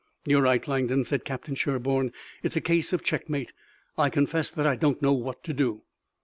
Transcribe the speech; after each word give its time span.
"You're 0.25 0.41
right, 0.41 0.67
Langdon," 0.67 1.03
said 1.03 1.25
Captain 1.25 1.53
Sherburne, 1.53 2.11
"It's 2.41 2.55
a 2.55 2.59
case 2.59 2.91
of 2.91 3.03
checkmate. 3.03 3.51
I 3.99 4.09
confess 4.09 4.49
that 4.49 4.65
I 4.65 4.75
don't 4.75 4.99
know 4.99 5.13
what 5.13 5.43
to 5.43 5.53
do." 5.53 5.83